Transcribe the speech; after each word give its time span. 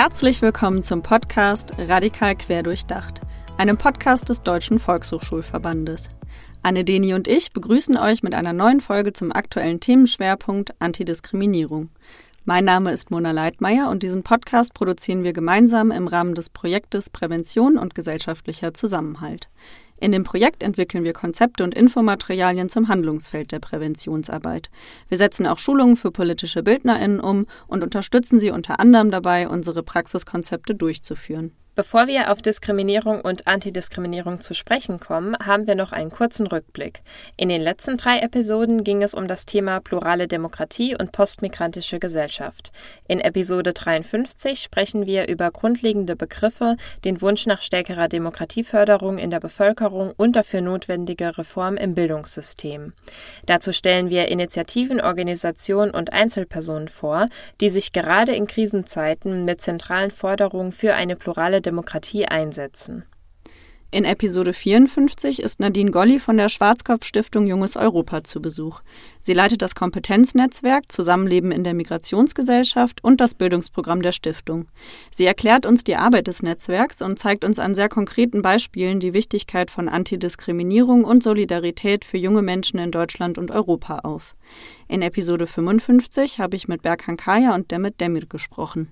Herzlich 0.00 0.42
willkommen 0.42 0.84
zum 0.84 1.02
Podcast 1.02 1.72
Radikal 1.76 2.36
Querdurchdacht, 2.36 3.20
einem 3.56 3.76
Podcast 3.76 4.28
des 4.28 4.44
Deutschen 4.44 4.78
Volkshochschulverbandes. 4.78 6.10
Anne 6.62 6.84
Deni 6.84 7.14
und 7.14 7.26
ich 7.26 7.52
begrüßen 7.52 7.96
euch 7.96 8.22
mit 8.22 8.32
einer 8.32 8.52
neuen 8.52 8.80
Folge 8.80 9.12
zum 9.12 9.32
aktuellen 9.32 9.80
Themenschwerpunkt 9.80 10.72
Antidiskriminierung. 10.78 11.90
Mein 12.48 12.64
Name 12.64 12.94
ist 12.94 13.10
Mona 13.10 13.32
Leitmeier 13.32 13.90
und 13.90 14.02
diesen 14.02 14.22
Podcast 14.22 14.72
produzieren 14.72 15.22
wir 15.22 15.34
gemeinsam 15.34 15.90
im 15.90 16.08
Rahmen 16.08 16.34
des 16.34 16.48
Projektes 16.48 17.10
Prävention 17.10 17.76
und 17.76 17.94
gesellschaftlicher 17.94 18.72
Zusammenhalt. 18.72 19.50
In 20.00 20.12
dem 20.12 20.24
Projekt 20.24 20.62
entwickeln 20.62 21.04
wir 21.04 21.12
Konzepte 21.12 21.62
und 21.62 21.74
Infomaterialien 21.74 22.70
zum 22.70 22.88
Handlungsfeld 22.88 23.52
der 23.52 23.58
Präventionsarbeit. 23.58 24.70
Wir 25.10 25.18
setzen 25.18 25.46
auch 25.46 25.58
Schulungen 25.58 25.98
für 25.98 26.10
politische 26.10 26.62
Bildnerinnen 26.62 27.20
um 27.20 27.44
und 27.66 27.84
unterstützen 27.84 28.40
sie 28.40 28.50
unter 28.50 28.80
anderem 28.80 29.10
dabei, 29.10 29.46
unsere 29.46 29.82
Praxiskonzepte 29.82 30.74
durchzuführen. 30.74 31.52
Bevor 31.78 32.08
wir 32.08 32.32
auf 32.32 32.42
Diskriminierung 32.42 33.20
und 33.20 33.46
Antidiskriminierung 33.46 34.40
zu 34.40 34.52
sprechen 34.52 34.98
kommen, 34.98 35.36
haben 35.38 35.68
wir 35.68 35.76
noch 35.76 35.92
einen 35.92 36.10
kurzen 36.10 36.48
Rückblick. 36.48 37.02
In 37.36 37.48
den 37.48 37.60
letzten 37.60 37.96
drei 37.96 38.18
Episoden 38.18 38.82
ging 38.82 39.00
es 39.00 39.14
um 39.14 39.28
das 39.28 39.46
Thema 39.46 39.78
plurale 39.78 40.26
Demokratie 40.26 40.96
und 40.96 41.12
postmigrantische 41.12 42.00
Gesellschaft. 42.00 42.72
In 43.06 43.20
Episode 43.20 43.74
53 43.74 44.58
sprechen 44.60 45.06
wir 45.06 45.28
über 45.28 45.52
grundlegende 45.52 46.16
Begriffe, 46.16 46.74
den 47.04 47.22
Wunsch 47.22 47.46
nach 47.46 47.62
stärkerer 47.62 48.08
Demokratieförderung 48.08 49.18
in 49.18 49.30
der 49.30 49.38
Bevölkerung 49.38 50.12
und 50.16 50.34
dafür 50.34 50.62
notwendige 50.62 51.38
Reform 51.38 51.76
im 51.76 51.94
Bildungssystem. 51.94 52.92
Dazu 53.46 53.72
stellen 53.72 54.10
wir 54.10 54.26
Initiativen, 54.26 55.00
Organisationen 55.00 55.92
und 55.92 56.12
Einzelpersonen 56.12 56.88
vor, 56.88 57.28
die 57.60 57.70
sich 57.70 57.92
gerade 57.92 58.34
in 58.34 58.48
Krisenzeiten 58.48 59.44
mit 59.44 59.62
zentralen 59.62 60.10
Forderungen 60.10 60.72
für 60.72 60.94
eine 60.94 61.14
plurale 61.14 61.62
Demokratie 61.68 62.24
einsetzen. 62.24 63.04
In 63.90 64.04
Episode 64.04 64.52
54 64.52 65.42
ist 65.42 65.60
Nadine 65.60 65.90
Golli 65.90 66.18
von 66.18 66.38
der 66.38 66.48
Schwarzkopf 66.48 67.04
Stiftung 67.06 67.46
Junges 67.46 67.76
Europa 67.76 68.24
zu 68.24 68.40
Besuch. 68.40 68.80
Sie 69.22 69.34
leitet 69.34 69.60
das 69.60 69.74
Kompetenznetzwerk 69.74 70.90
Zusammenleben 70.90 71.52
in 71.52 71.62
der 71.62 71.74
Migrationsgesellschaft 71.74 73.04
und 73.04 73.20
das 73.20 73.34
Bildungsprogramm 73.34 74.00
der 74.00 74.12
Stiftung. 74.12 74.68
Sie 75.10 75.26
erklärt 75.26 75.66
uns 75.66 75.84
die 75.84 75.96
Arbeit 75.96 76.26
des 76.26 76.42
Netzwerks 76.42 77.02
und 77.02 77.18
zeigt 77.18 77.44
uns 77.44 77.58
an 77.58 77.74
sehr 77.74 77.88
konkreten 77.90 78.40
Beispielen 78.40 79.00
die 79.00 79.14
Wichtigkeit 79.14 79.70
von 79.70 79.88
Antidiskriminierung 79.88 81.04
und 81.04 81.22
Solidarität 81.22 82.04
für 82.04 82.18
junge 82.18 82.42
Menschen 82.42 82.78
in 82.78 82.90
Deutschland 82.90 83.36
und 83.36 83.50
Europa 83.50 84.00
auf. 84.00 84.34
In 84.90 85.02
Episode 85.02 85.46
55 85.46 86.40
habe 86.40 86.56
ich 86.56 86.66
mit 86.66 86.80
Berkan 86.80 87.18
Kaya 87.18 87.54
und 87.54 87.70
Demet 87.70 88.00
Demir 88.00 88.24
gesprochen. 88.26 88.90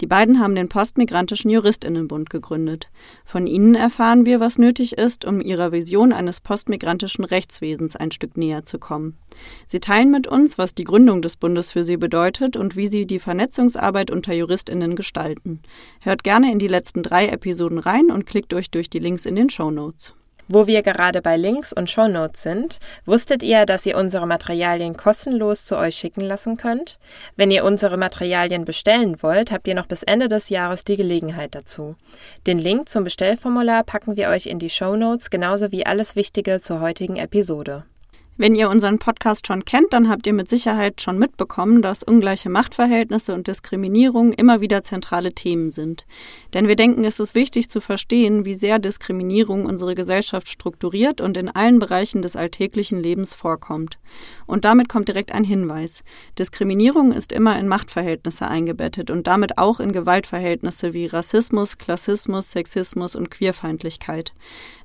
Die 0.00 0.06
beiden 0.06 0.40
haben 0.40 0.54
den 0.54 0.70
Postmigrantischen 0.70 1.50
Juristinnenbund 1.50 2.30
gegründet. 2.30 2.88
Von 3.26 3.46
ihnen 3.46 3.74
erfahren 3.74 4.24
wir, 4.24 4.40
was 4.40 4.56
nötig 4.56 4.96
ist, 4.96 5.26
um 5.26 5.42
ihrer 5.42 5.70
Vision 5.70 6.14
eines 6.14 6.40
postmigrantischen 6.40 7.24
Rechtswesens 7.24 7.94
ein 7.94 8.10
Stück 8.10 8.38
näher 8.38 8.64
zu 8.64 8.78
kommen. 8.78 9.18
Sie 9.66 9.80
teilen 9.80 10.10
mit 10.10 10.26
uns, 10.26 10.56
was 10.56 10.74
die 10.74 10.84
Gründung 10.84 11.20
des 11.20 11.36
Bundes 11.36 11.72
für 11.72 11.84
sie 11.84 11.98
bedeutet 11.98 12.56
und 12.56 12.74
wie 12.74 12.86
sie 12.86 13.06
die 13.06 13.18
Vernetzungsarbeit 13.18 14.10
unter 14.10 14.32
Juristinnen 14.32 14.96
gestalten. 14.96 15.60
Hört 16.00 16.24
gerne 16.24 16.50
in 16.50 16.58
die 16.58 16.68
letzten 16.68 17.02
drei 17.02 17.28
Episoden 17.28 17.78
rein 17.78 18.10
und 18.10 18.24
klickt 18.24 18.54
euch 18.54 18.70
durch 18.70 18.88
die 18.88 18.98
Links 18.98 19.26
in 19.26 19.36
den 19.36 19.50
Show 19.50 19.70
Notes. 19.70 20.14
Wo 20.48 20.66
wir 20.66 20.82
gerade 20.82 21.22
bei 21.22 21.36
Links 21.36 21.72
und 21.72 21.88
Shownotes 21.88 22.42
sind, 22.42 22.78
wusstet 23.06 23.42
ihr, 23.42 23.64
dass 23.64 23.86
ihr 23.86 23.96
unsere 23.96 24.26
Materialien 24.26 24.96
kostenlos 24.96 25.64
zu 25.64 25.76
euch 25.78 25.96
schicken 25.96 26.20
lassen 26.20 26.56
könnt? 26.56 26.98
Wenn 27.36 27.50
ihr 27.50 27.64
unsere 27.64 27.96
Materialien 27.96 28.64
bestellen 28.64 29.22
wollt, 29.22 29.50
habt 29.50 29.66
ihr 29.68 29.74
noch 29.74 29.86
bis 29.86 30.02
Ende 30.02 30.28
des 30.28 30.50
Jahres 30.50 30.84
die 30.84 30.96
Gelegenheit 30.96 31.54
dazu. 31.54 31.96
Den 32.46 32.58
Link 32.58 32.88
zum 32.88 33.04
Bestellformular 33.04 33.84
packen 33.84 34.16
wir 34.16 34.28
euch 34.28 34.46
in 34.46 34.58
die 34.58 34.70
Shownotes, 34.70 35.30
genauso 35.30 35.72
wie 35.72 35.86
alles 35.86 36.14
Wichtige 36.14 36.60
zur 36.60 36.80
heutigen 36.80 37.16
Episode. 37.16 37.84
Wenn 38.36 38.56
ihr 38.56 38.68
unseren 38.68 38.98
Podcast 38.98 39.46
schon 39.46 39.64
kennt, 39.64 39.92
dann 39.92 40.08
habt 40.08 40.26
ihr 40.26 40.32
mit 40.32 40.48
Sicherheit 40.48 41.00
schon 41.00 41.20
mitbekommen, 41.20 41.82
dass 41.82 42.02
ungleiche 42.02 42.50
Machtverhältnisse 42.50 43.32
und 43.32 43.46
Diskriminierung 43.46 44.32
immer 44.32 44.60
wieder 44.60 44.82
zentrale 44.82 45.32
Themen 45.32 45.70
sind. 45.70 46.04
Denn 46.52 46.66
wir 46.66 46.74
denken, 46.74 47.04
es 47.04 47.20
ist 47.20 47.36
wichtig 47.36 47.68
zu 47.70 47.80
verstehen, 47.80 48.44
wie 48.44 48.54
sehr 48.54 48.80
Diskriminierung 48.80 49.66
unsere 49.66 49.94
Gesellschaft 49.94 50.48
strukturiert 50.48 51.20
und 51.20 51.36
in 51.36 51.48
allen 51.48 51.78
Bereichen 51.78 52.22
des 52.22 52.34
alltäglichen 52.34 53.00
Lebens 53.00 53.36
vorkommt. 53.36 54.00
Und 54.46 54.64
damit 54.64 54.88
kommt 54.88 55.06
direkt 55.06 55.30
ein 55.30 55.44
Hinweis. 55.44 56.02
Diskriminierung 56.36 57.12
ist 57.12 57.30
immer 57.30 57.56
in 57.56 57.68
Machtverhältnisse 57.68 58.48
eingebettet 58.48 59.12
und 59.12 59.28
damit 59.28 59.58
auch 59.58 59.78
in 59.78 59.92
Gewaltverhältnisse 59.92 60.92
wie 60.92 61.06
Rassismus, 61.06 61.78
Klassismus, 61.78 62.50
Sexismus 62.50 63.14
und 63.14 63.30
Queerfeindlichkeit. 63.30 64.32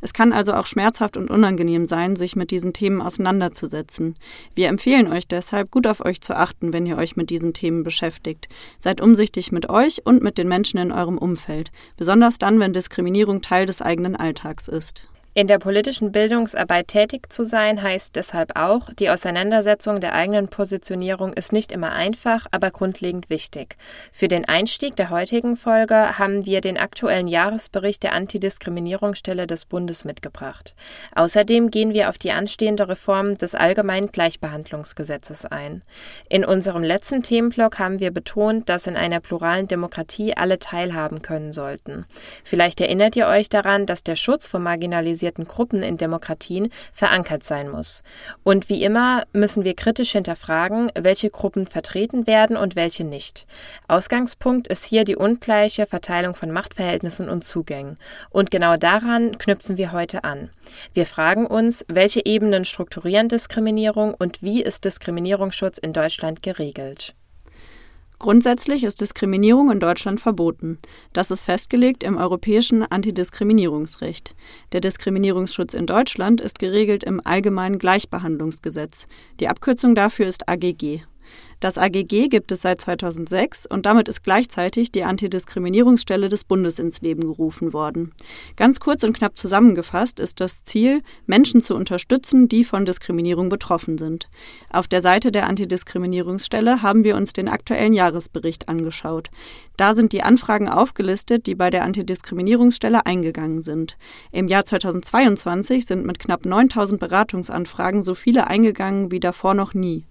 Es 0.02 0.14
kann 0.14 0.34
also 0.34 0.54
auch 0.54 0.68
schmerzhaft 0.68 1.18
und 1.18 1.32
unangenehm 1.32 1.88
sein, 1.88 2.16
sich 2.16 2.36
mit 2.36 2.52
diesen 2.52 2.74
Themen 2.74 3.02
auseinanderzusetzen 3.02 3.39
auseinanderzusetzen. 3.40 4.16
Wir 4.56 4.68
empfehlen 4.68 5.08
euch 5.08 5.28
deshalb, 5.28 5.72
gut 5.72 5.88
auf 5.88 6.04
euch 6.06 6.22
zu 6.22 6.36
achten, 6.36 6.74
wenn 6.74 6.86
ihr 6.86 6.98
euch 6.98 7.16
mit 7.16 7.30
diesen 7.30 7.54
Themen 7.54 7.84
beschäftigt. 7.84 8.48
Seid 8.80 9.02
umsichtig 9.02 9.52
mit 9.52 9.70
euch 9.70 10.06
und 10.06 10.22
mit 10.22 10.38
den 10.38 10.48
Menschen 10.48 10.80
in 10.80 10.92
eurem 10.92 11.18
Umfeld, 11.18 11.72
besonders 11.98 12.38
dann, 12.38 12.60
wenn 12.60 12.74
Diskriminierung 12.74 13.42
Teil 13.42 13.66
des 13.66 13.82
eigenen 13.82 14.16
Alltags 14.16 14.68
ist. 14.68 15.04
In 15.40 15.48
der 15.48 15.58
politischen 15.58 16.12
Bildungsarbeit 16.12 16.90
tätig 16.90 17.32
zu 17.32 17.46
sein, 17.46 17.82
heißt 17.82 18.18
deshalb 18.18 18.58
auch, 18.58 18.90
die 19.00 19.10
Auseinandersetzung 19.10 20.02
der 20.02 20.14
eigenen 20.14 20.50
Positionierung 20.50 21.32
ist 21.32 21.54
nicht 21.54 21.72
immer 21.72 21.94
einfach, 21.94 22.46
aber 22.52 22.72
grundlegend 22.72 23.30
wichtig. 23.30 23.78
Für 24.12 24.28
den 24.28 24.44
Einstieg 24.44 24.98
der 24.98 25.10
heutigen 25.10 25.56
Folge 25.56 26.20
haben 26.20 26.46
wir 26.46 26.60
den 26.60 26.78
aktuellen 26.78 27.30
Jahresbericht 27.30 28.04
der 28.04 28.16
Antidiskriminierungsstelle 28.16 29.48
des 29.48 29.64
Bundes 29.64 30.04
mitgebracht. 30.04 30.76
Außerdem 31.16 31.72
gehen 31.72 31.94
wir 31.94 32.10
auf 32.10 32.18
die 32.18 32.34
anstehende 32.34 32.90
Reform 32.90 33.38
des 33.38 33.56
Allgemeinen 33.56 34.12
Gleichbehandlungsgesetzes 34.12 35.46
ein. 35.46 35.84
In 36.28 36.44
unserem 36.44 36.84
letzten 36.84 37.24
Themenblock 37.24 37.80
haben 37.80 38.02
wir 38.02 38.12
betont, 38.12 38.68
dass 38.68 38.88
in 38.88 38.98
einer 38.98 39.22
pluralen 39.22 39.70
Demokratie 39.70 40.36
alle 40.36 40.60
teilhaben 40.60 41.22
können 41.22 41.54
sollten. 41.54 42.06
Vielleicht 42.44 42.82
erinnert 42.82 43.16
ihr 43.16 43.28
euch 43.28 43.48
daran, 43.48 43.86
dass 43.86 44.04
der 44.04 44.18
Schutz 44.18 44.46
vor 44.46 44.60
Marginalisierung 44.60 45.29
marginalisierten 45.30 45.48
Gruppen 45.48 45.84
in 45.84 45.98
Demokratien 45.98 46.70
verankert 46.92 47.44
sein 47.44 47.70
muss. 47.70 48.04
Und 48.44 48.70
wie 48.70 48.84
immer 48.84 49.24
müssen 49.34 49.64
wir 49.64 49.76
kritisch 49.76 50.12
hinterfragen, 50.12 50.92
welche 51.00 51.30
Gruppen 51.30 51.68
vertreten 51.68 52.28
werden 52.28 52.58
und 52.58 52.76
welche 52.76 53.04
nicht. 53.04 53.46
Ausgangspunkt 53.88 54.68
ist 54.68 54.86
hier 54.86 55.04
die 55.04 55.16
ungleiche 55.16 55.86
Verteilung 55.86 56.36
von 56.36 56.52
Machtverhältnissen 56.52 57.30
und 57.30 57.44
Zugängen. 57.44 57.98
Und 58.30 58.52
genau 58.52 58.78
daran 58.78 59.38
knüpfen 59.38 59.78
wir 59.78 59.92
heute 59.92 60.24
an. 60.24 60.50
Wir 60.94 61.06
fragen 61.06 61.46
uns, 61.46 61.86
welche 61.88 62.26
Ebenen 62.26 62.66
strukturieren 62.66 63.30
Diskriminierung 63.30 64.14
und 64.14 64.42
wie 64.42 64.62
ist 64.62 64.86
Diskriminierungsschutz 64.86 65.78
in 65.78 65.94
Deutschland 65.94 66.42
geregelt? 66.42 67.16
Grundsätzlich 68.20 68.84
ist 68.84 69.00
Diskriminierung 69.00 69.72
in 69.72 69.80
Deutschland 69.80 70.20
verboten. 70.20 70.78
Das 71.14 71.32
ist 71.32 71.44
festgelegt 71.44 72.04
im 72.04 72.18
europäischen 72.18 72.84
Antidiskriminierungsrecht. 72.84 74.36
Der 74.74 74.82
Diskriminierungsschutz 74.82 75.74
in 75.74 75.86
Deutschland 75.86 76.42
ist 76.42 76.60
geregelt 76.60 77.06
im 77.06 77.22
Allgemeinen 77.24 77.80
Gleichbehandlungsgesetz. 77.80 79.08
Die 79.40 79.48
Abkürzung 79.48 79.96
dafür 79.96 80.28
ist 80.28 80.50
AGG. 80.50 81.04
Das 81.60 81.78
AGG 81.78 82.30
gibt 82.30 82.54
es 82.54 82.62
seit 82.62 82.80
2006 82.80 83.66
und 83.66 83.86
damit 83.86 84.08
ist 84.08 84.24
gleichzeitig 84.24 84.94
die 84.94 85.04
Antidiskriminierungsstelle 85.04 86.30
des 86.30 86.46
Bundes 86.46 86.80
ins 86.80 87.02
Leben 87.02 87.22
gerufen 87.22 87.74
worden. 87.74 88.14
Ganz 88.56 88.80
kurz 88.80 89.04
und 89.04 89.12
knapp 89.12 89.38
zusammengefasst 89.38 90.22
ist 90.22 90.40
das 90.40 90.64
Ziel, 90.64 91.02
Menschen 91.26 91.60
zu 91.60 91.76
unterstützen, 91.76 92.48
die 92.48 92.64
von 92.64 92.86
Diskriminierung 92.86 93.50
betroffen 93.50 93.98
sind. 93.98 94.30
Auf 94.70 94.88
der 94.88 95.02
Seite 95.02 95.34
der 95.34 95.48
Antidiskriminierungsstelle 95.48 96.82
haben 96.82 97.04
wir 97.04 97.18
uns 97.18 97.34
den 97.34 97.50
aktuellen 97.50 97.94
Jahresbericht 97.94 98.70
angeschaut. 98.70 99.30
Da 99.76 99.96
sind 99.96 100.14
die 100.14 100.24
Anfragen 100.24 100.70
aufgelistet, 100.70 101.46
die 101.46 101.56
bei 101.56 101.70
der 101.70 101.84
Antidiskriminierungsstelle 101.84 103.06
eingegangen 103.06 103.64
sind. 103.64 103.98
Im 104.32 104.48
Jahr 104.48 104.64
2022 104.64 105.86
sind 105.86 106.06
mit 106.06 106.20
knapp 106.20 106.46
9000 106.46 107.02
Beratungsanfragen 107.02 108.02
so 108.02 108.16
viele 108.16 108.48
eingegangen 108.48 109.12
wie 109.12 109.20
davor 109.20 109.54
noch 109.54 109.74
nie. 109.74 110.06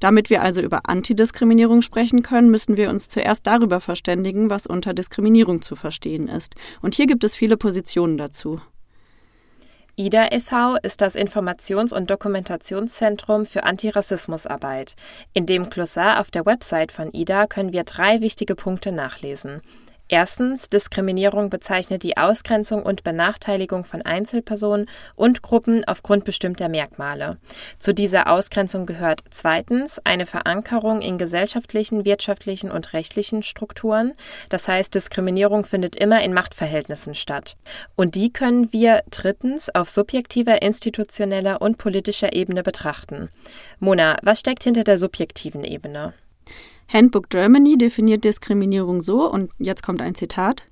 Damit 0.00 0.30
wir 0.30 0.42
also 0.42 0.60
über 0.60 0.88
Antidiskriminierung 0.88 1.82
sprechen 1.82 2.22
können, 2.22 2.50
müssen 2.50 2.76
wir 2.76 2.90
uns 2.90 3.08
zuerst 3.08 3.46
darüber 3.46 3.80
verständigen, 3.80 4.50
was 4.50 4.66
unter 4.66 4.94
Diskriminierung 4.94 5.62
zu 5.62 5.76
verstehen 5.76 6.26
ist. 6.26 6.54
Und 6.82 6.94
hier 6.94 7.06
gibt 7.06 7.22
es 7.22 7.36
viele 7.36 7.56
Positionen 7.56 8.16
dazu. 8.16 8.60
IDA 9.96 10.32
e.V. 10.32 10.76
ist 10.76 11.02
das 11.02 11.14
Informations- 11.14 11.92
und 11.92 12.10
Dokumentationszentrum 12.10 13.44
für 13.44 13.64
Antirassismusarbeit. 13.64 14.96
In 15.34 15.44
dem 15.44 15.68
Glossar 15.68 16.20
auf 16.20 16.30
der 16.30 16.46
Website 16.46 16.90
von 16.90 17.12
IDA 17.12 17.46
können 17.46 17.74
wir 17.74 17.84
drei 17.84 18.22
wichtige 18.22 18.54
Punkte 18.54 18.92
nachlesen. 18.92 19.60
Erstens, 20.12 20.68
Diskriminierung 20.68 21.50
bezeichnet 21.50 22.02
die 22.02 22.16
Ausgrenzung 22.16 22.82
und 22.82 23.04
Benachteiligung 23.04 23.84
von 23.84 24.02
Einzelpersonen 24.02 24.88
und 25.14 25.40
Gruppen 25.40 25.84
aufgrund 25.84 26.24
bestimmter 26.24 26.68
Merkmale. 26.68 27.38
Zu 27.78 27.94
dieser 27.94 28.26
Ausgrenzung 28.28 28.86
gehört 28.86 29.22
zweitens 29.30 30.00
eine 30.02 30.26
Verankerung 30.26 31.00
in 31.00 31.16
gesellschaftlichen, 31.16 32.04
wirtschaftlichen 32.04 32.72
und 32.72 32.92
rechtlichen 32.92 33.44
Strukturen. 33.44 34.14
Das 34.48 34.66
heißt, 34.66 34.92
Diskriminierung 34.96 35.64
findet 35.64 35.94
immer 35.94 36.24
in 36.24 36.34
Machtverhältnissen 36.34 37.14
statt. 37.14 37.56
Und 37.94 38.16
die 38.16 38.32
können 38.32 38.72
wir 38.72 39.04
drittens 39.12 39.72
auf 39.72 39.88
subjektiver, 39.88 40.60
institutioneller 40.60 41.62
und 41.62 41.78
politischer 41.78 42.32
Ebene 42.32 42.64
betrachten. 42.64 43.28
Mona, 43.78 44.16
was 44.22 44.40
steckt 44.40 44.64
hinter 44.64 44.82
der 44.82 44.98
subjektiven 44.98 45.62
Ebene? 45.62 46.14
Handbook 46.92 47.30
Germany 47.30 47.78
definiert 47.78 48.24
Diskriminierung 48.24 49.00
so, 49.02 49.30
und 49.30 49.50
jetzt 49.58 49.82
kommt 49.82 50.02
ein 50.02 50.16
Zitat, 50.16 50.64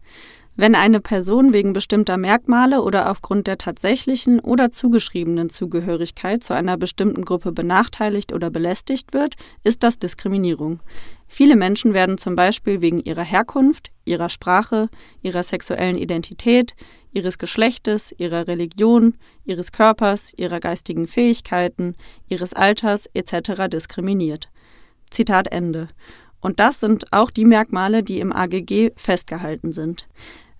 wenn 0.56 0.74
eine 0.74 0.98
Person 0.98 1.52
wegen 1.52 1.72
bestimmter 1.72 2.16
Merkmale 2.16 2.82
oder 2.82 3.12
aufgrund 3.12 3.46
der 3.46 3.58
tatsächlichen 3.58 4.40
oder 4.40 4.72
zugeschriebenen 4.72 5.50
Zugehörigkeit 5.50 6.42
zu 6.42 6.52
einer 6.52 6.76
bestimmten 6.76 7.24
Gruppe 7.24 7.52
benachteiligt 7.52 8.32
oder 8.32 8.50
belästigt 8.50 9.12
wird, 9.12 9.36
ist 9.62 9.84
das 9.84 10.00
Diskriminierung. 10.00 10.80
Viele 11.28 11.54
Menschen 11.54 11.94
werden 11.94 12.18
zum 12.18 12.34
Beispiel 12.34 12.80
wegen 12.80 12.98
ihrer 12.98 13.22
Herkunft, 13.22 13.92
ihrer 14.04 14.30
Sprache, 14.30 14.88
ihrer 15.22 15.44
sexuellen 15.44 15.96
Identität, 15.96 16.74
ihres 17.12 17.38
Geschlechtes, 17.38 18.12
ihrer 18.18 18.48
Religion, 18.48 19.14
ihres 19.44 19.70
Körpers, 19.70 20.32
ihrer 20.36 20.58
geistigen 20.58 21.06
Fähigkeiten, 21.06 21.94
ihres 22.28 22.52
Alters 22.52 23.08
etc. 23.14 23.68
diskriminiert. 23.70 24.50
Zitat 25.10 25.48
Ende. 25.52 25.88
Und 26.40 26.60
das 26.60 26.80
sind 26.80 27.12
auch 27.12 27.30
die 27.30 27.44
Merkmale, 27.44 28.02
die 28.02 28.20
im 28.20 28.32
AGG 28.32 28.92
festgehalten 28.96 29.72
sind. 29.72 30.08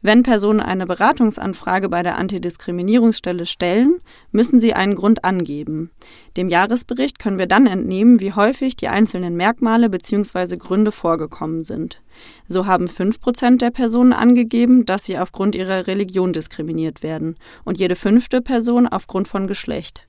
Wenn 0.01 0.23
Personen 0.23 0.61
eine 0.61 0.87
Beratungsanfrage 0.87 1.89
bei 1.89 2.05
der 2.05 2.19
Antidiskriminierungsstelle 2.19 3.47
stellen, 3.47 4.01
müssen 4.31 4.61
sie 4.61 4.73
einen 4.73 4.95
Grund 4.95 5.25
angeben. 5.25 5.91
Dem 6.37 6.49
Jahresbericht 6.49 7.19
können 7.19 7.39
wir 7.39 7.49
dann 7.49 7.67
entnehmen, 7.67 8.21
wie 8.21 8.33
häufig 8.33 8.77
die 8.77 8.87
einzelnen 8.87 9.35
Merkmale 9.35 9.91
bzw. 9.91 10.57
Gründe 10.57 10.93
vorgekommen 10.93 11.65
sind. 11.65 12.01
So 12.47 12.67
haben 12.67 12.87
5% 12.87 13.59
der 13.59 13.71
Personen 13.71 14.13
angegeben, 14.13 14.87
dass 14.87 15.05
sie 15.05 15.19
aufgrund 15.19 15.57
ihrer 15.57 15.89
Religion 15.89 16.33
diskriminiert 16.33 17.03
werden 17.03 17.37
und 17.65 17.81
jede 17.81 17.97
fünfte 17.97 18.41
Person 18.41 18.87
aufgrund 18.87 19.27
von 19.27 19.49
Geschlecht. 19.49 20.07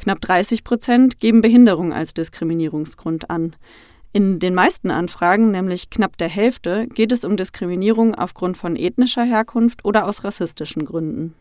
Knapp 0.00 0.22
30 0.22 0.64
Prozent 0.64 1.20
geben 1.20 1.42
Behinderung 1.42 1.92
als 1.92 2.14
Diskriminierungsgrund 2.14 3.28
an. 3.28 3.54
In 4.14 4.38
den 4.38 4.54
meisten 4.54 4.90
Anfragen, 4.90 5.50
nämlich 5.50 5.90
knapp 5.90 6.16
der 6.16 6.30
Hälfte, 6.30 6.86
geht 6.86 7.12
es 7.12 7.22
um 7.22 7.36
Diskriminierung 7.36 8.14
aufgrund 8.14 8.56
von 8.56 8.76
ethnischer 8.76 9.24
Herkunft 9.24 9.84
oder 9.84 10.08
aus 10.08 10.24
rassistischen 10.24 10.86
Gründen. 10.86 11.34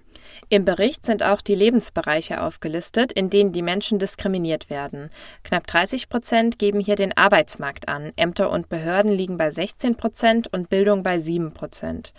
Im 0.49 0.65
Bericht 0.65 1.05
sind 1.05 1.23
auch 1.23 1.39
die 1.39 1.55
Lebensbereiche 1.55 2.41
aufgelistet, 2.41 3.13
in 3.13 3.29
denen 3.29 3.53
die 3.53 3.61
Menschen 3.61 3.97
diskriminiert 3.97 4.69
werden. 4.69 5.09
Knapp 5.43 5.65
30 5.65 6.09
Prozent 6.09 6.59
geben 6.59 6.81
hier 6.81 6.97
den 6.97 7.15
Arbeitsmarkt 7.15 7.87
an. 7.87 8.11
Ämter 8.17 8.51
und 8.51 8.67
Behörden 8.67 9.13
liegen 9.13 9.37
bei 9.37 9.51
16 9.51 9.95
Prozent 9.95 10.51
und 10.51 10.69
Bildung 10.69 11.01
bei 11.01 11.17
7 11.17 11.53
Prozent. 11.53 12.13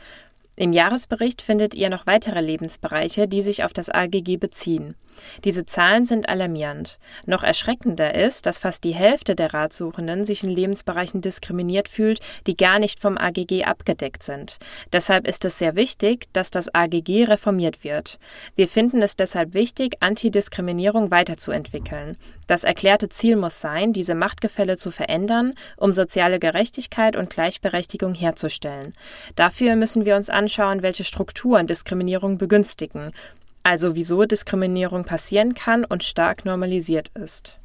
Im 0.61 0.75
Jahresbericht 0.75 1.41
findet 1.41 1.75
ihr 1.75 1.89
noch 1.89 2.07
weitere 2.07 2.43
Lebensbereiche, 2.43 3.27
die 3.27 3.41
sich 3.41 3.65
auf 3.65 3.73
das 3.73 3.89
AGG 3.89 4.37
beziehen. 4.37 4.95
Diese 5.43 5.65
Zahlen 5.65 6.05
sind 6.05 6.29
alarmierend. 6.29 6.99
Noch 7.25 7.43
erschreckender 7.43 8.15
ist, 8.15 8.45
dass 8.45 8.59
fast 8.59 8.85
die 8.85 8.93
Hälfte 8.93 9.35
der 9.35 9.55
Ratsuchenden 9.55 10.27
sich 10.27 10.45
in 10.45 10.51
Lebensbereichen 10.51 11.23
diskriminiert 11.23 11.89
fühlt, 11.89 12.21
die 12.47 12.59
gar 12.59 12.79
nicht 12.79 13.01
vom 13.01 13.17
AGG 13.17 13.65
abgedeckt 13.65 14.23
sind. 14.23 14.59
Deshalb 14.93 15.27
ist 15.27 15.47
es 15.47 15.59
sehr 15.59 15.77
wichtig, 15.77 16.27
dass 16.35 16.51
das 16.51 16.75
AGG 16.75 17.25
reformiert 17.25 17.83
wird. 17.83 18.19
Wir 18.55 18.69
finden 18.69 19.01
es 19.01 19.17
deshalb 19.17 19.55
wichtig, 19.55 19.97
Antidiskriminierung 20.01 21.11
weiterzuentwickeln. 21.11 22.19
Das 22.51 22.65
erklärte 22.65 23.09
Ziel 23.09 23.37
muss 23.37 23.61
sein, 23.61 23.93
diese 23.93 24.17
Machtgefälle 24.17 24.77
zu 24.77 24.91
verändern, 24.91 25.55
um 25.77 25.93
soziale 25.93 26.41
Gerechtigkeit 26.41 27.15
und 27.15 27.31
Gleichberechtigung 27.31 28.13
herzustellen. 28.13 28.93
Dafür 29.37 29.77
müssen 29.77 30.05
wir 30.05 30.17
uns 30.17 30.31
anschauen, 30.31 30.83
welche 30.83 31.05
Strukturen 31.05 31.69
Diskriminierung 31.69 32.39
begünstigen 32.39 33.13
also 33.63 33.95
wieso 33.95 34.25
Diskriminierung 34.25 35.05
passieren 35.05 35.55
kann 35.55 35.85
und 35.85 36.03
stark 36.03 36.45
normalisiert 36.45 37.11
ist. 37.11 37.61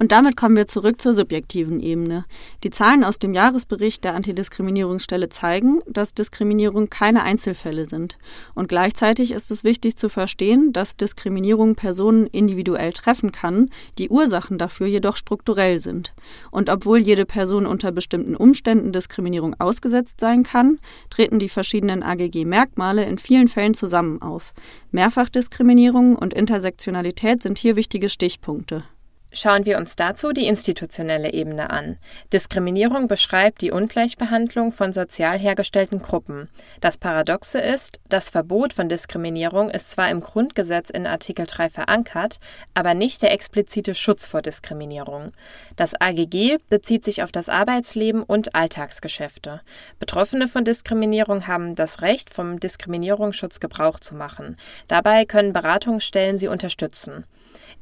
Und 0.00 0.12
damit 0.12 0.34
kommen 0.34 0.56
wir 0.56 0.66
zurück 0.66 0.98
zur 0.98 1.12
subjektiven 1.12 1.78
Ebene. 1.78 2.24
Die 2.64 2.70
Zahlen 2.70 3.04
aus 3.04 3.18
dem 3.18 3.34
Jahresbericht 3.34 4.02
der 4.02 4.14
Antidiskriminierungsstelle 4.14 5.28
zeigen, 5.28 5.80
dass 5.86 6.14
Diskriminierung 6.14 6.88
keine 6.88 7.22
Einzelfälle 7.22 7.84
sind. 7.84 8.16
Und 8.54 8.68
gleichzeitig 8.68 9.30
ist 9.30 9.50
es 9.50 9.62
wichtig 9.62 9.98
zu 9.98 10.08
verstehen, 10.08 10.72
dass 10.72 10.96
Diskriminierung 10.96 11.74
Personen 11.74 12.26
individuell 12.26 12.94
treffen 12.94 13.30
kann, 13.30 13.68
die 13.98 14.08
Ursachen 14.08 14.56
dafür 14.56 14.86
jedoch 14.86 15.16
strukturell 15.16 15.80
sind. 15.80 16.14
Und 16.50 16.70
obwohl 16.70 16.96
jede 16.96 17.26
Person 17.26 17.66
unter 17.66 17.92
bestimmten 17.92 18.36
Umständen 18.36 18.92
Diskriminierung 18.92 19.54
ausgesetzt 19.60 20.18
sein 20.18 20.44
kann, 20.44 20.78
treten 21.10 21.38
die 21.38 21.50
verschiedenen 21.50 22.02
AGG-Merkmale 22.02 23.04
in 23.04 23.18
vielen 23.18 23.48
Fällen 23.48 23.74
zusammen 23.74 24.22
auf. 24.22 24.54
Mehrfachdiskriminierung 24.92 26.16
und 26.16 26.32
Intersektionalität 26.32 27.42
sind 27.42 27.58
hier 27.58 27.76
wichtige 27.76 28.08
Stichpunkte. 28.08 28.84
Schauen 29.32 29.64
wir 29.64 29.78
uns 29.78 29.94
dazu 29.94 30.32
die 30.32 30.48
institutionelle 30.48 31.32
Ebene 31.32 31.70
an. 31.70 31.98
Diskriminierung 32.32 33.06
beschreibt 33.06 33.60
die 33.60 33.70
Ungleichbehandlung 33.70 34.72
von 34.72 34.92
sozial 34.92 35.38
hergestellten 35.38 36.02
Gruppen. 36.02 36.48
Das 36.80 36.98
Paradoxe 36.98 37.60
ist, 37.60 38.00
das 38.08 38.30
Verbot 38.30 38.72
von 38.72 38.88
Diskriminierung 38.88 39.70
ist 39.70 39.88
zwar 39.90 40.10
im 40.10 40.20
Grundgesetz 40.20 40.90
in 40.90 41.06
Artikel 41.06 41.46
3 41.46 41.70
verankert, 41.70 42.40
aber 42.74 42.94
nicht 42.94 43.22
der 43.22 43.30
explizite 43.30 43.94
Schutz 43.94 44.26
vor 44.26 44.42
Diskriminierung. 44.42 45.30
Das 45.76 45.94
AGG 46.00 46.58
bezieht 46.68 47.04
sich 47.04 47.22
auf 47.22 47.30
das 47.30 47.48
Arbeitsleben 47.48 48.24
und 48.24 48.56
Alltagsgeschäfte. 48.56 49.60
Betroffene 50.00 50.48
von 50.48 50.64
Diskriminierung 50.64 51.46
haben 51.46 51.76
das 51.76 52.02
Recht, 52.02 52.30
vom 52.30 52.58
Diskriminierungsschutz 52.58 53.60
Gebrauch 53.60 54.00
zu 54.00 54.16
machen. 54.16 54.56
Dabei 54.88 55.24
können 55.24 55.52
Beratungsstellen 55.52 56.36
sie 56.36 56.48
unterstützen. 56.48 57.24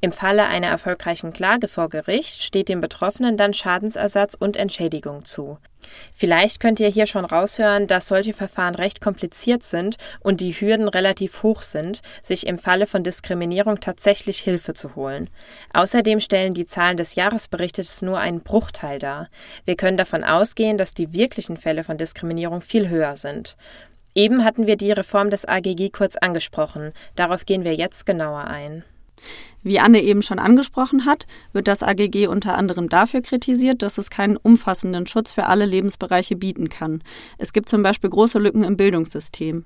Im 0.01 0.13
Falle 0.13 0.47
einer 0.47 0.69
erfolgreichen 0.69 1.33
Klage 1.33 1.67
vor 1.67 1.89
Gericht 1.89 2.43
steht 2.43 2.69
dem 2.69 2.81
Betroffenen 2.81 3.37
dann 3.37 3.53
Schadensersatz 3.53 4.35
und 4.35 4.57
Entschädigung 4.57 5.25
zu. 5.25 5.59
Vielleicht 6.13 6.61
könnt 6.61 6.79
ihr 6.79 6.89
hier 6.89 7.07
schon 7.07 7.25
raushören, 7.25 7.89
dass 7.89 8.07
solche 8.07 8.33
Verfahren 8.33 8.77
recht 8.77 9.01
kompliziert 9.01 9.65
sind 9.65 9.97
und 10.21 10.41
die 10.41 10.53
Hürden 10.53 10.87
relativ 10.87 11.43
hoch 11.43 11.63
sind, 11.63 12.01
sich 12.23 12.47
im 12.47 12.59
Falle 12.59 12.87
von 12.87 13.03
Diskriminierung 13.03 13.81
tatsächlich 13.81 14.39
Hilfe 14.39 14.75
zu 14.75 14.95
holen. 14.95 15.31
Außerdem 15.73 16.21
stellen 16.21 16.55
die 16.55 16.67
Zahlen 16.67 16.97
des 16.97 17.17
Jahresberichtes 17.17 18.03
nur 18.03 18.21
einen 18.21 18.43
Bruchteil 18.43 19.01
dar. 19.01 19.29
Wir 19.65 19.77
können 19.77 19.97
davon 19.97 20.23
ausgehen, 20.23 20.79
dass 20.79 20.95
die 20.95 21.13
wirklichen 21.13 21.57
Fälle 21.57 21.83
von 21.83 21.99
Diskriminierung 21.99 22.61
viel 22.61 22.89
höher 22.89 23.17
sind. 23.17 23.57
Eben 24.15 24.45
hatten 24.45 24.67
wir 24.67 24.77
die 24.77 24.93
Reform 24.93 25.31
des 25.31 25.45
AGG 25.45 25.91
kurz 25.91 26.17
angesprochen. 26.17 26.93
Darauf 27.17 27.47
gehen 27.47 27.65
wir 27.65 27.75
jetzt 27.75 28.07
genauer 28.07 28.45
ein. 28.45 28.85
Wie 29.63 29.81
Anne 29.81 30.01
eben 30.03 30.23
schon 30.23 30.39
angesprochen 30.39 31.05
hat, 31.05 31.27
wird 31.53 31.69
das 31.69 31.83
AGG 31.83 32.29
unter 32.29 32.57
anderem 32.57 32.89
dafür 32.89 33.23
kritisiert, 33.23 33.83
dass 33.83 33.99
es 33.99 34.09
keinen 34.09 34.37
umfassenden 34.37 35.07
Schutz 35.07 35.33
für 35.33 35.47
alle 35.47 35.67
Lebensbereiche 35.67 36.37
bieten 36.37 36.69
kann. 36.69 37.03
Es 37.39 37.53
gibt 37.53 37.69
zum 37.69 37.83
Beispiel 37.83 38.09
große 38.09 38.39
Lücken 38.39 38.63
im 38.63 38.77
Bildungssystem. 38.77 39.65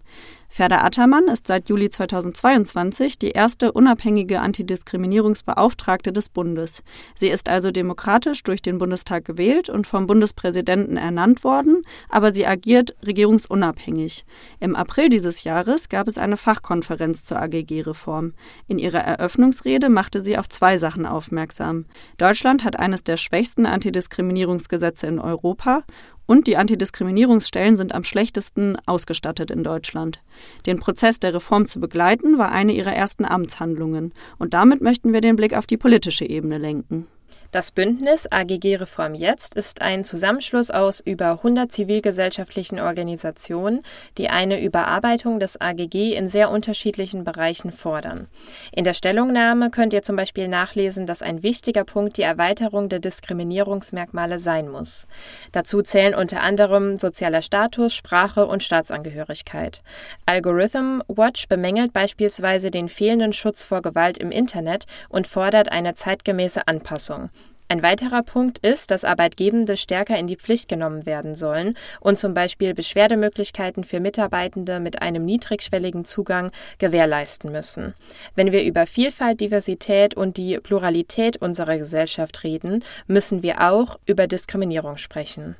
Ferda 0.55 0.83
Attermann 0.85 1.29
ist 1.29 1.47
seit 1.47 1.71
Juli 1.71 1.89
2022 1.89 3.19
die 3.19 3.31
erste 3.31 3.73
unabhängige 3.73 4.41
Antidiskriminierungsbeauftragte 4.41 6.13
des 6.13 6.29
Bundes. 6.29 6.83
Sie 7.15 7.29
ist 7.29 7.49
also 7.49 7.71
demokratisch 7.71 8.43
durch 8.43 8.61
den 8.61 8.77
Bundestag 8.77 9.25
gewählt 9.25 9.71
und 9.71 9.87
vom 9.87 10.07
Bundespräsidenten 10.07 10.99
ernannt 10.99 11.43
worden, 11.43 11.81
aber 12.11 12.35
sie 12.35 12.47
agiert 12.47 12.95
regierungsunabhängig. 13.03 14.27
Im 14.61 14.77
April 14.77 15.09
dieses 15.09 15.45
Jahres 15.45 15.89
gab 15.89 16.07
es 16.07 16.19
eine 16.19 16.37
Fachkonferenz 16.37 17.25
zur 17.25 17.41
AGG-Reform. 17.41 18.35
In 18.69 18.79
ihrer 18.79 19.01
Eröffnungsrede 19.43 19.89
machte 19.89 20.21
sie 20.21 20.39
auf 20.39 20.49
zwei 20.49 20.79
Sachen 20.79 21.05
aufmerksam. 21.05 21.87
Deutschland 22.17 22.63
hat 22.63 22.79
eines 22.79 23.03
der 23.03 23.17
schwächsten 23.17 23.67
Antidiskriminierungsgesetze 23.67 25.09
in 25.09 25.19
Europa 25.19 25.83
und 26.27 26.47
die 26.47 26.57
Antidiskriminierungsstellen 26.57 27.75
sind 27.75 27.93
am 27.93 28.05
schlechtesten 28.05 28.77
ausgestattet 28.87 29.51
in 29.51 29.65
Deutschland. 29.65 30.23
Den 30.67 30.79
Prozess 30.79 31.19
der 31.19 31.35
Reform 31.35 31.67
zu 31.67 31.81
begleiten, 31.81 32.39
war 32.39 32.53
eine 32.53 32.73
ihrer 32.73 32.95
ersten 32.95 33.25
Amtshandlungen. 33.25 34.15
Und 34.39 34.55
damit 34.55 34.81
möchten 34.81 35.13
wir 35.13 35.21
den 35.21 35.35
Blick 35.35 35.57
auf 35.57 35.67
die 35.67 35.77
politische 35.77 36.25
Ebene 36.25 36.59
lenken. 36.59 37.09
Das 37.53 37.71
Bündnis 37.71 38.27
AGG 38.31 38.77
Reform 38.77 39.13
Jetzt 39.13 39.57
ist 39.57 39.83
ein 39.83 40.05
Zusammenschluss 40.05 40.71
aus 40.71 41.01
über 41.01 41.33
100 41.33 41.71
zivilgesellschaftlichen 41.71 42.81
Organisationen, 42.81 43.83
die 44.17 44.31
eine 44.31 44.59
Überarbeitung 44.59 45.39
des 45.39 45.61
AGG 45.61 46.15
in 46.15 46.29
sehr 46.29 46.49
unterschiedlichen 46.49 47.25
Bereichen 47.25 47.71
fordern. 47.71 48.27
In 48.75 48.85
der 48.85 48.95
Stellungnahme 48.95 49.69
könnt 49.69 49.93
ihr 49.93 50.03
zum 50.03 50.17
Beispiel 50.17 50.49
nachlesen, 50.49 51.07
dass 51.07 51.21
ein 51.21 51.43
wichtiger 51.43 51.85
Punkt 51.85 52.17
die 52.17 52.23
Erweiterung 52.23 52.89
der 52.89 53.01
Diskriminierungsmerkmale 53.01 54.39
sein 54.39 54.71
muss. 54.71 55.07
Dazu 55.53 55.83
zählen 55.83 56.15
unter 56.15 56.41
anderem 56.41 56.99
sozialer 56.99 57.43
Status, 57.43 57.93
Sprache 57.93 58.47
und 58.47 58.63
Staatsangehörigkeit. 58.63 59.83
Algorithm 60.25 61.03
Watch 61.07 61.49
bemängelt 61.49 61.93
beispielsweise 61.93 62.71
den 62.71 62.89
fehlenden 62.89 63.35
Schutz 63.35 63.63
vor 63.63 63.83
Gewalt 63.83 64.17
im 64.17 64.31
Internet 64.31 64.87
und 65.11 65.27
fordert 65.27 65.71
eine 65.71 65.95
zeitgemäße 65.95 66.67
Anpassung. 66.67 67.29
Ein 67.73 67.83
weiterer 67.83 68.23
Punkt 68.23 68.59
ist, 68.59 68.91
dass 68.91 69.03
Arbeitgebende 69.03 69.79
stärker 69.79 70.19
in 70.19 70.27
die 70.27 70.37
Pflicht 70.37 70.69
genommen 70.69 71.07
werden 71.07 71.37
sollen 71.37 71.75
und 72.01 72.19
zum 72.19 72.35
Beispiel 72.35 72.75
Beschwerdemöglichkeiten 72.75 73.83
für 73.85 73.99
Mitarbeitende 73.99 74.79
mit 74.79 75.01
einem 75.01 75.25
niedrigschwelligen 75.25 76.05
Zugang 76.05 76.51
gewährleisten 76.77 77.51
müssen. 77.51 77.95
Wenn 78.35 78.53
wir 78.53 78.63
über 78.63 78.85
Vielfalt, 78.85 79.41
Diversität 79.41 80.15
und 80.15 80.37
die 80.37 80.59
Pluralität 80.59 81.39
unserer 81.39 81.79
Gesellschaft 81.79 82.45
reden, 82.45 82.85
müssen 83.07 83.43
wir 83.43 83.63
auch 83.63 83.99
über 84.05 84.27
Diskriminierung 84.27 84.99
sprechen. 84.99 85.57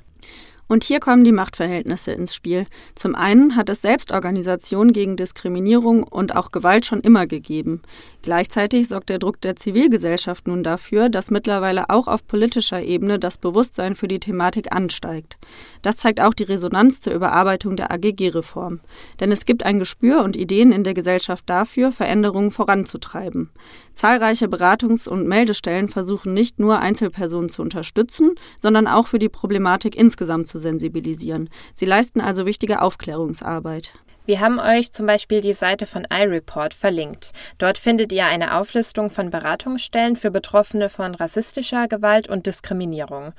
Und 0.73 0.85
hier 0.85 1.01
kommen 1.01 1.23
die 1.23 1.33
Machtverhältnisse 1.33 2.13
ins 2.13 2.35
Spiel. 2.35 2.65
Zum 2.95 3.15
einen 3.15 3.57
hat 3.57 3.69
es 3.69 3.83
Selbstorganisation 3.83 4.95
gegen 4.95 5.17
Diskriminierung 5.17 6.03
und 6.03 6.35
auch 6.35 6.51
Gewalt 6.51 6.87
schon 6.87 7.03
immer 7.03 7.27
gegeben. 7.27 7.83
Gleichzeitig 8.23 8.89
sorgt 8.89 9.11
der 9.11 9.19
Druck 9.19 9.39
der 9.43 9.55
Zivilgesellschaft 9.55 10.49
nun 10.49 10.63
dafür, 10.63 11.11
dass 11.11 11.31
mittlerweile 11.31 11.91
auch 11.91 12.09
auf 12.09 12.27
politischer 12.27 12.83
Ebene 12.83 13.19
das 13.19 13.37
Bewusstsein 13.37 13.95
für 13.97 14.09
die 14.09 14.19
Thematik 14.19 14.75
ansteigt. 14.75 15.37
Das 15.83 15.99
zeigt 15.99 16.23
auch 16.23 16.33
die 16.33 16.45
Resonanz 16.45 17.03
zur 17.03 17.13
Überarbeitung 17.13 17.77
der 17.77 17.93
AGG-Reform. 17.93 18.81
Denn 19.21 19.31
es 19.31 19.45
gibt 19.45 19.65
ein 19.65 19.79
Gespür 19.79 20.25
und 20.25 20.39
Ideen 20.39 20.73
in 20.73 20.85
der 20.85 20.95
Gesellschaft 20.95 21.45
dafür, 21.51 21.93
Veränderungen 21.93 22.51
voranzutreiben. 22.51 23.51
Zahlreiche 23.93 24.47
Beratungs- 24.47 25.07
und 25.07 25.29
Meldestellen 25.29 25.91
versuchen 25.91 26.33
nicht 26.33 26.59
nur 26.59 26.79
Einzelpersonen 26.79 27.51
zu 27.51 27.61
unterstützen, 27.61 28.37
sondern 28.59 28.87
auch 28.87 29.07
für 29.07 29.19
die 29.19 29.29
Problematik 29.29 29.97
insgesamt 29.97 30.49
zu 30.49 30.62
sensibilisieren. 30.63 31.51
Sie 31.75 31.85
leisten 31.85 32.23
also 32.23 32.47
wichtige 32.47 32.81
Aufklärungsarbeit. 32.81 33.93
Wir 34.25 34.41
haben 34.41 34.61
euch 34.61 34.93
zum 34.93 35.07
Beispiel 35.07 35.41
die 35.41 35.53
Seite 35.53 35.85
von 35.85 36.07
iReport 36.09 36.75
verlinkt. 36.75 37.33
Dort 37.59 37.77
findet 37.77 38.13
ihr 38.13 38.25
eine 38.25 38.57
Auflistung 38.57 39.11
von 39.11 39.31
Beratungsstellen 39.31 40.15
für 40.15 40.31
Betroffene 40.31 40.89
von 40.89 41.15
rassistischer 41.17 41.89
Gewalt 41.89 42.29
und 42.29 42.47
Diskriminierung. 42.47 43.33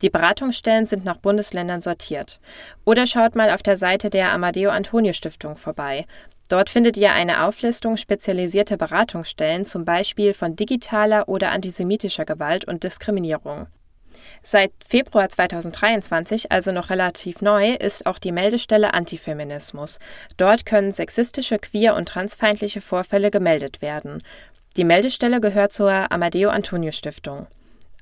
Die 0.00 0.08
Beratungsstellen 0.08 0.86
sind 0.86 1.04
nach 1.04 1.18
Bundesländern 1.18 1.82
sortiert. 1.82 2.40
Oder 2.84 3.06
schaut 3.06 3.36
mal 3.36 3.50
auf 3.50 3.62
der 3.62 3.76
Seite 3.76 4.08
der 4.08 4.32
Amadeo 4.32 4.70
Antonio 4.70 5.12
Stiftung 5.12 5.56
vorbei. 5.56 6.06
Dort 6.48 6.70
findet 6.70 6.96
ihr 6.96 7.12
eine 7.12 7.44
Auflistung 7.44 7.96
spezialisierter 7.96 8.76
Beratungsstellen, 8.76 9.64
zum 9.64 9.84
Beispiel 9.84 10.34
von 10.34 10.56
digitaler 10.56 11.28
oder 11.28 11.50
antisemitischer 11.50 12.24
Gewalt 12.24 12.66
und 12.66 12.84
Diskriminierung. 12.84 13.68
Seit 14.44 14.72
Februar 14.86 15.28
2023, 15.28 16.50
also 16.50 16.72
noch 16.72 16.90
relativ 16.90 17.42
neu, 17.42 17.74
ist 17.74 18.06
auch 18.06 18.18
die 18.18 18.32
Meldestelle 18.32 18.92
Antifeminismus. 18.92 20.00
Dort 20.36 20.66
können 20.66 20.92
sexistische, 20.92 21.58
queer 21.58 21.94
und 21.94 22.08
transfeindliche 22.08 22.80
Vorfälle 22.80 23.30
gemeldet 23.30 23.82
werden. 23.82 24.22
Die 24.76 24.84
Meldestelle 24.84 25.40
gehört 25.40 25.72
zur 25.72 26.10
Amadeo 26.10 26.50
Antonio 26.50 26.90
Stiftung. 26.90 27.46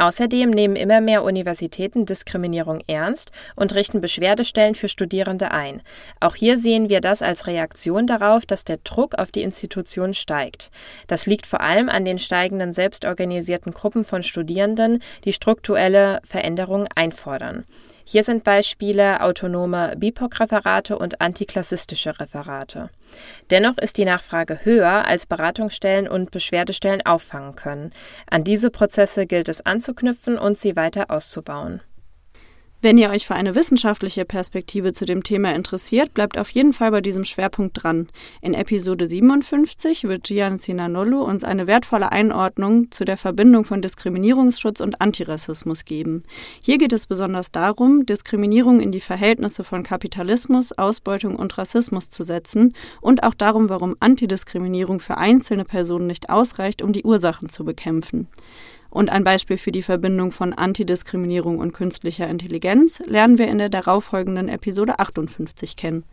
Außerdem 0.01 0.49
nehmen 0.49 0.77
immer 0.77 1.03
mehr 1.03 1.23
Universitäten 1.23 2.07
Diskriminierung 2.07 2.81
ernst 2.87 3.33
und 3.55 3.75
richten 3.75 4.01
Beschwerdestellen 4.01 4.75
für 4.75 4.89
Studierende 4.89 5.51
ein. 5.51 5.83
Auch 6.21 6.37
hier 6.37 6.57
sehen 6.57 6.89
wir 6.89 7.03
das 7.03 7.21
als 7.21 7.47
Reaktion 7.47 8.07
darauf, 8.07 8.47
dass 8.47 8.65
der 8.65 8.79
Druck 8.79 9.17
auf 9.17 9.31
die 9.31 9.43
Institution 9.43 10.15
steigt. 10.15 10.71
Das 11.07 11.27
liegt 11.27 11.47
vor 11.47 11.61
allem 11.61 11.91
an 11.91 12.07
den 12.07 12.19
steigenden 12.19 12.73
selbstorganisierten 12.73 13.75
Gruppen 13.75 14.07
von 14.07 14.23
Studierenden, 14.23 15.03
die 15.25 15.35
strukturelle 15.35 16.23
Veränderungen 16.25 16.89
einfordern. 16.95 17.67
Hier 18.13 18.25
sind 18.25 18.43
Beispiele 18.43 19.21
autonome 19.21 19.95
BIPOC-Referate 19.97 20.99
und 20.99 21.21
antiklassistische 21.21 22.19
Referate. 22.19 22.91
Dennoch 23.51 23.79
ist 23.79 23.99
die 23.99 24.05
Nachfrage 24.05 24.65
höher, 24.65 25.07
als 25.07 25.27
Beratungsstellen 25.27 26.09
und 26.09 26.33
Beschwerdestellen 26.33 27.07
auffangen 27.07 27.55
können. 27.55 27.93
An 28.29 28.43
diese 28.43 28.71
Prozesse 28.71 29.27
gilt 29.27 29.49
es 29.49 29.65
anzuknüpfen 29.65 30.39
und 30.39 30.59
sie 30.59 30.75
weiter 30.75 31.09
auszubauen. 31.09 31.83
Wenn 32.83 32.97
ihr 32.97 33.11
euch 33.11 33.27
für 33.27 33.35
eine 33.35 33.55
wissenschaftliche 33.55 34.25
Perspektive 34.25 34.95
zu 34.95 35.05
dem 35.05 35.23
Thema 35.23 35.55
interessiert, 35.55 36.15
bleibt 36.15 36.39
auf 36.39 36.49
jeden 36.49 36.73
Fall 36.73 36.91
bei 36.91 37.03
diesem 37.03 37.25
Schwerpunkt 37.25 37.83
dran. 37.83 38.09
In 38.41 38.55
Episode 38.55 39.07
57 39.07 40.05
wird 40.05 40.25
Gian 40.25 40.57
Sinanolu 40.57 41.23
uns 41.23 41.45
eine 41.45 41.67
wertvolle 41.67 42.11
Einordnung 42.11 42.91
zu 42.91 43.05
der 43.05 43.19
Verbindung 43.19 43.67
von 43.67 43.83
Diskriminierungsschutz 43.83 44.81
und 44.81 45.03
Antirassismus 45.03 45.85
geben. 45.85 46.23
Hier 46.63 46.79
geht 46.79 46.95
es 46.95 47.07
besonders 47.07 47.53
darum, 47.53 48.07
Diskriminierung 48.07 48.81
in 48.81 48.93
die 48.93 49.01
Verhältnisse 49.01 49.63
von 49.63 49.83
Kapitalismus, 49.83 50.73
Ausbeutung 50.73 51.37
und 51.37 51.59
Rassismus 51.59 52.09
zu 52.09 52.23
setzen 52.23 52.73
und 53.03 53.25
auch 53.25 53.35
darum, 53.35 53.69
warum 53.69 53.95
Antidiskriminierung 54.01 55.01
für 55.01 55.19
einzelne 55.19 55.65
Personen 55.65 56.07
nicht 56.07 56.31
ausreicht, 56.31 56.81
um 56.81 56.95
die 56.95 57.05
Ursachen 57.05 57.51
zu 57.51 57.63
bekämpfen. 57.63 58.27
Und 58.91 59.11
ein 59.11 59.23
Beispiel 59.23 59.57
für 59.57 59.71
die 59.71 59.83
Verbindung 59.83 60.33
von 60.33 60.53
Antidiskriminierung 60.53 61.59
und 61.59 61.73
künstlicher 61.73 62.29
Intelligenz 62.29 63.01
lernen 63.07 63.39
wir 63.39 63.47
in 63.47 63.59
der 63.59 63.69
darauffolgenden 63.69 64.49
Episode 64.49 64.99
58 64.99 65.77
kennen. 65.77 66.05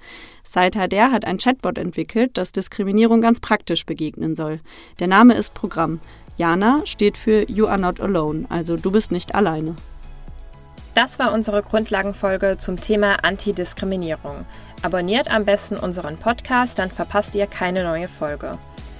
Saitader 0.47 1.11
hat 1.11 1.25
ein 1.25 1.39
Chatbot 1.39 1.77
entwickelt, 1.79 2.37
das 2.37 2.51
Diskriminierung 2.51 3.19
ganz 3.19 3.41
praktisch 3.41 3.85
begegnen 3.85 4.35
soll. 4.35 4.59
Der 4.99 5.07
Name 5.07 5.33
ist 5.33 5.55
Programm. 5.55 5.99
Jana 6.37 6.81
steht 6.85 7.17
für 7.17 7.49
You 7.49 7.65
are 7.65 7.81
not 7.81 7.99
alone, 7.99 8.45
also 8.49 8.75
du 8.75 8.91
bist 8.91 9.11
nicht 9.11 9.33
alleine. 9.33 9.75
Das 10.93 11.19
war 11.19 11.31
unsere 11.31 11.61
Grundlagenfolge 11.61 12.57
zum 12.57 12.79
Thema 12.79 13.23
Antidiskriminierung. 13.23 14.45
Abonniert 14.83 15.29
am 15.29 15.45
besten 15.45 15.77
unseren 15.77 16.17
Podcast, 16.17 16.79
dann 16.79 16.91
verpasst 16.91 17.35
ihr 17.35 17.47
keine 17.47 17.83
neue 17.83 18.07
Folge. 18.07 18.57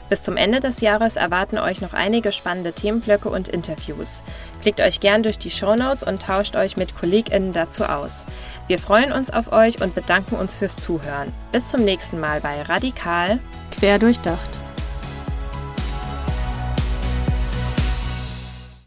Bis 0.10 0.24
zum 0.24 0.38
Ende 0.38 0.60
des 0.60 0.82
Jahres 0.82 1.16
erwarten 1.16 1.58
euch 1.58 1.82
noch 1.82 1.94
einige 1.94 2.32
spannende 2.32 2.74
Themenblöcke 2.74 3.30
und 3.30 3.48
Interviews. 3.48 4.24
Klickt 4.62 4.82
euch 4.82 5.00
gern 5.00 5.24
durch 5.24 5.38
die 5.38 5.52
Shownotes 5.52 6.04
und 6.04 6.22
tauscht 6.22 6.56
euch 6.56 6.78
mit 6.78 6.98
KollegInnen 6.98 7.54
dazu 7.54 7.84
aus. 7.86 8.26
Wir 8.68 8.80
freuen 8.80 9.12
uns 9.12 9.30
auf 9.30 9.52
euch 9.52 9.82
und 9.82 9.96
bedanken 9.96 10.36
uns 10.36 10.56
fürs 10.56 10.78
Zuhören. 10.78 11.34
Bis 11.52 11.68
zum 11.68 11.84
nächsten 11.84 12.20
Mal 12.20 12.42
bei 12.42 12.62
Radikal 12.62 13.40
Quer 13.78 14.00
durchdacht. 14.00 14.60